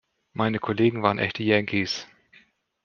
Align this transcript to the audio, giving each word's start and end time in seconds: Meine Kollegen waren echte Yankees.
Meine 0.33 0.57
Kollegen 0.57 1.03
waren 1.03 1.19
echte 1.19 1.43
Yankees. 1.43 2.07